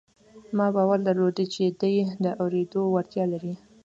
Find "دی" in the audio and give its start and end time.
1.81-1.95